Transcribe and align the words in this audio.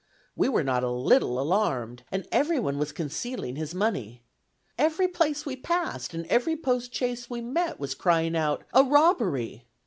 We 0.35 0.49
were 0.49 0.63
not 0.63 0.83
a 0.83 0.89
little 0.89 1.39
alarmed, 1.39 2.01
and 2.11 2.27
everyone 2.31 2.79
was 2.79 2.91
concealing 2.91 3.55
his 3.55 3.75
money. 3.75 4.23
Every 4.75 5.07
place 5.07 5.45
we 5.45 5.55
passed 5.55 6.15
and 6.15 6.25
every 6.25 6.57
post 6.57 6.91
chaise 6.91 7.29
we 7.29 7.39
met 7.39 7.79
was 7.79 7.93
crying 7.93 8.35
out, 8.35 8.63
'A 8.73 8.83
robbery!' 8.85 9.63